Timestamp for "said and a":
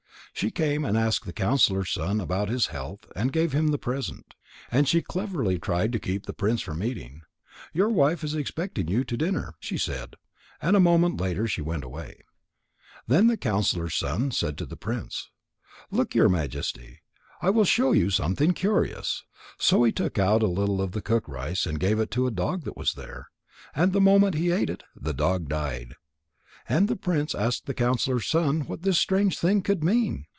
9.77-10.79